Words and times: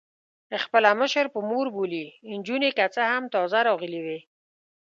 خپله 0.63 0.89
مشره 1.01 1.29
په 1.35 1.39
مور 1.49 1.67
بولي، 1.75 2.05
نجونې 2.31 2.69
که 2.77 2.85
څه 2.95 3.01
هم 3.11 3.23
تازه 3.33 3.59
راغلي 3.67 3.99
وې. 4.05 4.19